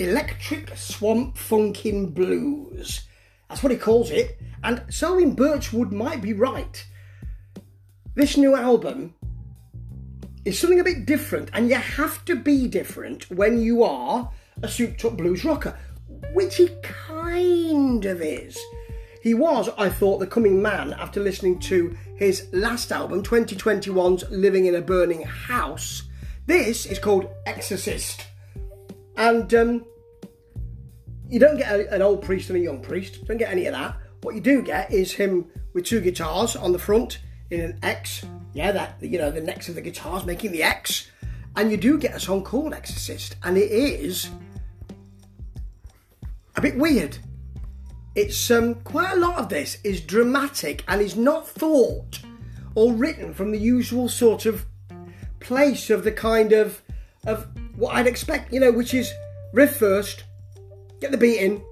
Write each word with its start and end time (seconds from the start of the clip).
Electric 0.00 0.76
Swamp 0.78 1.36
Funkin' 1.36 2.14
Blues. 2.14 3.02
That's 3.48 3.62
what 3.62 3.70
he 3.70 3.76
calls 3.76 4.10
it. 4.10 4.38
And 4.64 4.82
Selwyn 4.88 5.34
Birchwood 5.34 5.92
might 5.92 6.22
be 6.22 6.32
right. 6.32 6.86
This 8.14 8.38
new 8.38 8.56
album 8.56 9.14
is 10.46 10.58
something 10.58 10.80
a 10.80 10.84
bit 10.84 11.04
different, 11.04 11.50
and 11.52 11.68
you 11.68 11.74
have 11.74 12.24
to 12.24 12.34
be 12.34 12.66
different 12.66 13.30
when 13.30 13.60
you 13.60 13.82
are 13.84 14.30
a 14.62 14.68
souped 14.68 15.04
up 15.04 15.18
blues 15.18 15.44
rocker, 15.44 15.78
which 16.32 16.56
he 16.56 16.70
kind 16.82 18.06
of 18.06 18.22
is. 18.22 18.58
He 19.22 19.34
was, 19.34 19.68
I 19.76 19.90
thought, 19.90 20.18
the 20.18 20.26
coming 20.26 20.62
man 20.62 20.94
after 20.94 21.20
listening 21.20 21.58
to 21.60 21.94
his 22.16 22.48
last 22.52 22.90
album, 22.90 23.22
2021's 23.22 24.30
Living 24.30 24.64
in 24.64 24.76
a 24.76 24.80
Burning 24.80 25.22
House. 25.22 26.04
This 26.46 26.86
is 26.86 26.98
called 26.98 27.28
Exorcist. 27.44 28.29
And 29.20 29.54
um, 29.54 29.84
you 31.28 31.38
don't 31.38 31.56
get 31.56 31.70
a, 31.72 31.94
an 31.94 32.02
old 32.02 32.22
priest 32.22 32.50
and 32.50 32.58
a 32.58 32.60
young 32.60 32.80
priest, 32.80 33.24
don't 33.26 33.36
get 33.36 33.52
any 33.52 33.66
of 33.66 33.74
that. 33.74 33.96
What 34.22 34.34
you 34.34 34.40
do 34.40 34.62
get 34.62 34.92
is 34.92 35.12
him 35.12 35.46
with 35.72 35.84
two 35.84 36.00
guitars 36.00 36.56
on 36.56 36.72
the 36.72 36.78
front 36.78 37.20
in 37.50 37.60
an 37.60 37.78
X. 37.84 38.24
Yeah, 38.52 38.72
that, 38.72 38.96
you 39.00 39.18
know, 39.18 39.30
the 39.30 39.40
necks 39.40 39.68
of 39.68 39.76
the 39.76 39.80
guitars 39.80 40.24
making 40.24 40.50
the 40.50 40.64
X. 40.64 41.08
And 41.54 41.70
you 41.70 41.76
do 41.76 41.98
get 41.98 42.16
a 42.16 42.20
song 42.20 42.42
called 42.42 42.74
Exorcist, 42.74 43.36
and 43.44 43.56
it 43.56 43.70
is 43.70 44.28
a 46.56 46.60
bit 46.60 46.76
weird 46.76 47.16
it's 48.14 48.50
um, 48.50 48.74
quite 48.76 49.12
a 49.12 49.16
lot 49.16 49.38
of 49.38 49.48
this 49.48 49.78
is 49.84 50.00
dramatic 50.00 50.84
and 50.88 51.00
is 51.00 51.16
not 51.16 51.48
thought 51.48 52.20
or 52.74 52.92
written 52.92 53.32
from 53.32 53.52
the 53.52 53.58
usual 53.58 54.08
sort 54.08 54.46
of 54.46 54.66
place 55.38 55.90
of 55.90 56.04
the 56.04 56.12
kind 56.12 56.52
of 56.52 56.82
of 57.26 57.46
what 57.80 57.96
I'd 57.96 58.06
expect, 58.06 58.52
you 58.52 58.60
know, 58.60 58.70
which 58.70 58.92
is 58.92 59.12
riff 59.54 59.76
first, 59.76 60.24
get 61.00 61.10
the 61.10 61.16
beat 61.16 61.40
in, 61.40 61.62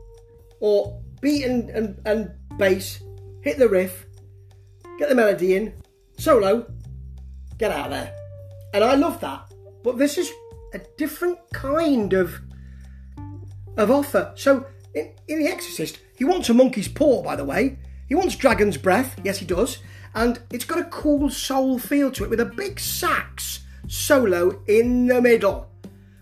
or 0.61 1.01
beat 1.21 1.45
and, 1.45 1.69
and, 1.69 2.01
and 2.07 2.31
bass, 2.57 3.03
hit 3.43 3.59
the 3.59 3.69
riff, 3.69 4.07
get 4.99 5.11
the 5.11 5.15
melody 5.15 5.55
in, 5.55 5.75
solo, 6.17 6.67
get 7.59 7.71
out 7.71 7.87
of 7.87 7.91
there. 7.93 8.15
And 8.73 8.83
I 8.83 8.95
love 8.95 9.21
that. 9.21 9.53
But 9.85 9.99
this 9.99 10.17
is 10.17 10.33
a 10.73 10.81
different 10.97 11.39
kind 11.53 12.15
of 12.15 12.41
of 13.77 13.91
offer. 13.91 14.33
So 14.35 14.67
in, 14.95 15.13
in 15.29 15.39
The 15.41 15.49
Exorcist, 15.49 15.99
he 16.17 16.25
wants 16.25 16.49
a 16.49 16.55
monkey's 16.55 16.89
paw, 16.89 17.23
by 17.23 17.37
the 17.37 17.45
way. 17.45 17.79
He 18.09 18.15
wants 18.15 18.35
dragon's 18.35 18.79
breath. 18.79 19.21
Yes, 19.23 19.39
he 19.39 19.45
does. 19.45 19.79
And 20.15 20.41
it's 20.51 20.65
got 20.65 20.81
a 20.81 20.85
cool 20.85 21.29
soul 21.31 21.79
feel 21.79 22.11
to 22.13 22.25
it 22.25 22.31
with 22.31 22.41
a 22.41 22.47
big 22.47 22.81
sax 22.81 23.61
solo 23.87 24.63
in 24.67 25.07
the 25.07 25.21
middle. 25.21 25.69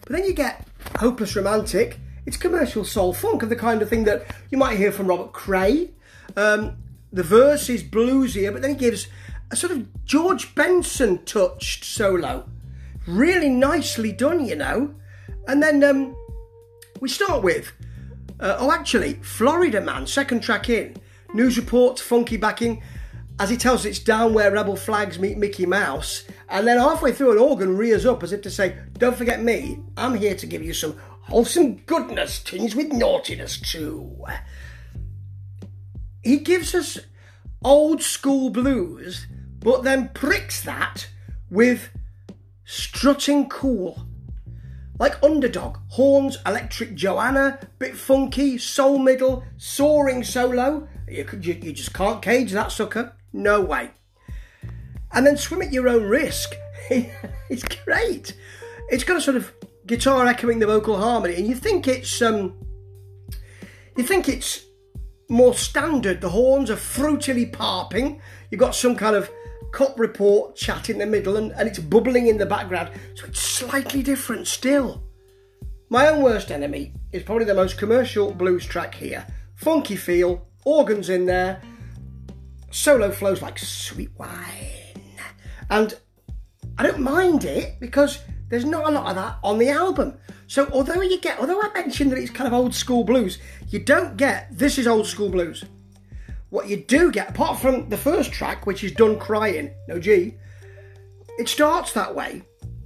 But 0.07 0.15
then 0.15 0.25
you 0.25 0.33
get 0.33 0.67
Hopeless 0.99 1.35
Romantic. 1.35 1.99
It's 2.25 2.37
commercial 2.37 2.85
soul 2.85 3.13
funk 3.13 3.43
of 3.43 3.49
the 3.49 3.57
kind 3.57 3.83
of 3.83 3.89
thing 3.89 4.05
that 4.05 4.25
you 4.51 4.57
might 4.57 4.79
hear 4.79 4.93
from 4.93 5.09
Robert 5.09 5.33
Cray. 5.33 5.91
Um, 6.37 6.79
the 7.13 7.25
verse 7.25 7.69
is 7.69 7.83
bluesier, 7.83 8.53
but 8.53 8.63
then 8.63 8.71
he 8.71 8.77
gives 8.77 9.09
a 9.51 9.57
sort 9.57 9.73
of 9.73 10.05
George 10.05 10.55
Benson 10.55 11.25
touched 11.25 11.85
solo. 11.85 12.49
Really 13.07 13.49
nicely 13.49 14.13
done, 14.13 14.47
you 14.47 14.55
know. 14.55 14.95
And 15.49 15.61
then 15.63 15.83
um, 15.83 16.17
we 17.01 17.09
start 17.09 17.43
with 17.43 17.73
uh, 18.39 18.57
oh, 18.61 18.71
actually, 18.71 19.15
Florida 19.15 19.81
Man, 19.81 20.07
second 20.07 20.41
track 20.41 20.69
in. 20.69 20.97
News 21.35 21.57
reports, 21.57 22.01
funky 22.01 22.37
backing, 22.37 22.83
as 23.39 23.51
he 23.51 23.57
tells 23.57 23.85
it's 23.85 23.99
down 23.99 24.33
where 24.33 24.51
rebel 24.51 24.77
flags 24.77 25.19
meet 25.19 25.37
Mickey 25.37 25.67
Mouse. 25.67 26.25
And 26.49 26.67
then 26.67 26.79
halfway 26.79 27.13
through, 27.13 27.33
an 27.33 27.39
organ 27.39 27.77
rears 27.77 28.07
up 28.07 28.23
as 28.23 28.33
if 28.33 28.43
to 28.43 28.51
say, 28.51 28.77
Don't 28.99 29.17
forget 29.17 29.43
me, 29.43 29.81
I'm 29.97 30.15
here 30.15 30.35
to 30.37 30.47
give 30.47 30.63
you 30.63 30.73
some 30.73 30.97
wholesome 31.23 31.77
goodness 31.87 32.43
tinged 32.43 32.75
with 32.75 32.93
naughtiness 32.93 33.61
too. 33.61 34.25
He 36.23 36.39
gives 36.39 36.75
us 36.75 36.99
old 37.65 38.03
school 38.03 38.51
blues, 38.51 39.27
but 39.59 39.83
then 39.83 40.11
pricks 40.15 40.63
that 40.63 41.09
with 41.51 41.91
strutting 42.65 43.49
cool. 43.49 44.07
Like 44.99 45.23
Underdog, 45.23 45.77
Horns, 45.89 46.39
Electric 46.47 46.95
Joanna, 46.95 47.59
bit 47.79 47.97
funky, 47.97 48.57
soul 48.57 48.99
middle, 48.99 49.45
soaring 49.59 50.25
solo. 50.25 50.89
You, 51.09 51.27
you, 51.41 51.55
you 51.55 51.73
just 51.73 51.95
can't 51.95 52.23
cage 52.23 52.53
that 52.53 52.73
sucker. 52.73 53.15
No 53.33 53.61
way. 53.61 53.91
And 55.13 55.27
then 55.27 55.37
Swim 55.37 55.63
at 55.63 55.73
Your 55.73 55.89
Own 55.89 56.05
Risk. 56.05 56.55
it's 56.91 57.65
great. 57.85 58.37
It's 58.89 59.05
got 59.05 59.17
a 59.17 59.21
sort 59.21 59.37
of 59.37 59.53
guitar 59.87 60.27
echoing 60.27 60.59
the 60.59 60.67
vocal 60.67 60.99
harmony, 60.99 61.37
and 61.37 61.47
you 61.47 61.55
think 61.55 61.89
it's 61.89 62.21
um, 62.23 62.55
you 63.97 64.05
think 64.05 64.29
it's 64.29 64.65
more 65.29 65.55
standard. 65.55 66.21
The 66.21 66.29
horns 66.29 66.71
are 66.71 66.77
fruitily 66.77 67.51
parping. 67.51 68.21
You've 68.51 68.61
got 68.61 68.75
some 68.75 68.97
kind 68.97 69.17
of 69.17 69.31
cop 69.73 69.99
report 69.99 70.57
chat 70.57 70.89
in 70.89 70.99
the 70.99 71.07
middle 71.07 71.37
and, 71.37 71.53
and 71.53 71.69
it's 71.69 71.79
bubbling 71.79 72.29
in 72.29 72.39
the 72.39 72.47
background, 72.47 72.91
so 73.15 73.27
it's 73.27 73.41
slightly 73.41 74.03
different 74.03 74.47
still. 74.47 75.03
My 75.89 76.09
Own 76.09 76.23
Worst 76.23 76.51
Enemy 76.51 76.95
is 77.13 77.23
probably 77.23 77.45
the 77.45 77.55
most 77.55 77.79
commercial 77.79 78.33
blues 78.33 78.65
track 78.65 78.95
here. 78.95 79.27
Funky 79.55 79.97
feel, 79.97 80.47
organs 80.67 81.09
in 81.09 81.25
there, 81.25 81.63
solo 82.71 83.11
flows 83.11 83.41
like 83.41 83.59
sweet 83.59 84.11
wine. 84.19 85.17
And 85.71 85.95
I 86.77 86.83
don't 86.83 87.01
mind 87.01 87.45
it 87.45 87.81
because 87.81 88.19
there's 88.51 88.65
not 88.65 88.87
a 88.87 88.91
lot 88.91 89.07
of 89.09 89.15
that 89.15 89.39
on 89.43 89.59
the 89.59 89.71
album. 89.71 90.19
So 90.49 90.69
although 90.73 91.01
you 91.01 91.21
get, 91.21 91.41
although 91.41 91.63
I 91.63 91.73
mentioned 91.73 92.13
that 92.13 92.19
it's 92.19 92.31
kind 92.31 92.47
of 92.47 92.53
old 92.53 92.75
school 92.75 93.05
blues, 93.05 93.39
you 93.69 93.79
don't 93.79 94.17
get 94.17 94.49
this 94.57 94.77
is 94.77 94.87
old 94.87 95.07
school 95.07 95.31
blues. 95.31 95.65
What 96.51 96.69
you 96.69 96.77
do 96.77 97.11
get, 97.11 97.31
apart 97.31 97.59
from 97.59 97.89
the 97.89 97.97
first 97.97 98.33
track, 98.33 98.67
which 98.67 98.85
is 98.85 98.93
done 98.93 99.19
crying, 99.19 99.71
no 99.89 99.99
G, 99.99 100.35
it 101.39 101.49
starts 101.49 101.93
that 101.93 102.15
way. 102.15 102.43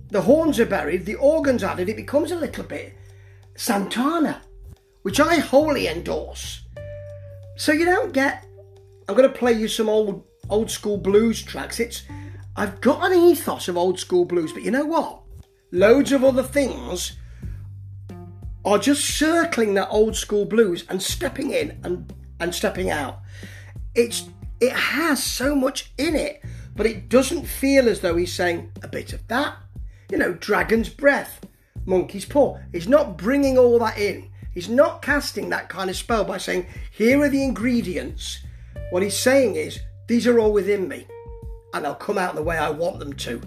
The 0.08 0.22
horns 0.22 0.58
are 0.58 0.66
buried, 0.66 1.04
the 1.04 1.16
organs 1.16 1.62
added, 1.62 1.88
it 1.88 1.96
becomes 1.96 2.30
a 2.30 2.36
little 2.36 2.64
bit 2.64 2.94
Santana, 3.56 4.42
which 5.02 5.20
I 5.20 5.36
wholly 5.36 5.88
endorse. 5.88 6.62
So 7.60 7.72
you 7.72 7.84
don't 7.84 8.14
get. 8.14 8.46
I'm 9.06 9.14
going 9.14 9.30
to 9.30 9.38
play 9.38 9.52
you 9.52 9.68
some 9.68 9.86
old 9.86 10.24
old 10.48 10.70
school 10.70 10.96
blues 10.96 11.42
tracks. 11.42 11.78
It's 11.78 12.04
I've 12.56 12.80
got 12.80 13.12
an 13.12 13.18
ethos 13.18 13.68
of 13.68 13.76
old 13.76 14.00
school 14.00 14.24
blues, 14.24 14.50
but 14.50 14.62
you 14.62 14.70
know 14.70 14.86
what? 14.86 15.20
Loads 15.70 16.10
of 16.10 16.24
other 16.24 16.42
things 16.42 17.18
are 18.64 18.78
just 18.78 19.04
circling 19.04 19.74
that 19.74 19.90
old 19.90 20.16
school 20.16 20.46
blues 20.46 20.86
and 20.88 21.02
stepping 21.02 21.50
in 21.50 21.78
and 21.84 22.10
and 22.40 22.54
stepping 22.54 22.88
out. 22.88 23.18
It's 23.94 24.30
it 24.58 24.72
has 24.72 25.22
so 25.22 25.54
much 25.54 25.92
in 25.98 26.16
it, 26.16 26.42
but 26.74 26.86
it 26.86 27.10
doesn't 27.10 27.44
feel 27.44 27.90
as 27.90 28.00
though 28.00 28.16
he's 28.16 28.32
saying 28.32 28.72
a 28.82 28.88
bit 28.88 29.12
of 29.12 29.28
that. 29.28 29.54
You 30.10 30.16
know, 30.16 30.32
dragon's 30.32 30.88
breath, 30.88 31.44
monkey's 31.84 32.24
paw. 32.24 32.58
He's 32.72 32.88
not 32.88 33.18
bringing 33.18 33.58
all 33.58 33.78
that 33.80 33.98
in. 33.98 34.30
He's 34.52 34.68
not 34.68 35.02
casting 35.02 35.48
that 35.50 35.68
kind 35.68 35.90
of 35.90 35.96
spell 35.96 36.24
by 36.24 36.38
saying, 36.38 36.66
here 36.90 37.20
are 37.22 37.28
the 37.28 37.44
ingredients. 37.44 38.40
What 38.90 39.02
he's 39.02 39.18
saying 39.18 39.56
is, 39.56 39.78
these 40.08 40.26
are 40.26 40.40
all 40.40 40.52
within 40.52 40.88
me, 40.88 41.06
and 41.72 41.84
they'll 41.84 41.94
come 41.94 42.18
out 42.18 42.34
the 42.34 42.42
way 42.42 42.58
I 42.58 42.70
want 42.70 42.98
them 42.98 43.12
to. 43.12 43.40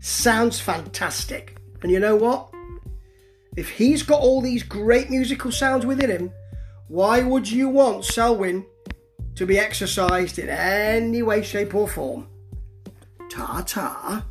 Sounds 0.00 0.60
fantastic. 0.60 1.58
And 1.82 1.90
you 1.90 1.98
know 1.98 2.16
what? 2.16 2.52
If 3.56 3.70
he's 3.70 4.02
got 4.02 4.20
all 4.20 4.40
these 4.40 4.62
great 4.62 5.10
musical 5.10 5.50
sounds 5.50 5.86
within 5.86 6.10
him, 6.10 6.32
why 6.88 7.22
would 7.22 7.50
you 7.50 7.68
want 7.68 8.04
Selwyn 8.04 8.66
to 9.36 9.46
be 9.46 9.58
exercised 9.58 10.38
in 10.38 10.48
any 10.48 11.22
way, 11.22 11.42
shape, 11.42 11.74
or 11.74 11.88
form? 11.88 12.28
Ta 13.30 13.62
ta. 13.66 14.24